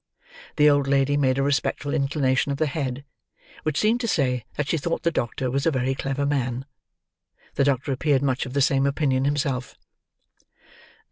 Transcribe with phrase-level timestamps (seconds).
[0.55, 3.05] The old lady made a respectful inclination of the head,
[3.61, 6.65] which seemed to say that she thought the doctor was a very clever man.
[7.53, 9.75] The doctor appeared much of the same opinion himself.